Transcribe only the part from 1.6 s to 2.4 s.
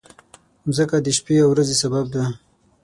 سبب ده.